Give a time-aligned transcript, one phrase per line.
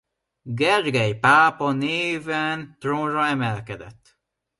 [0.59, 4.19] Gergely pápa néven trónra emelkedett.